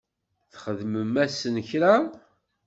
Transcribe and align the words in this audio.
Txedmem-asen 0.51 1.55
kra? 1.69 1.93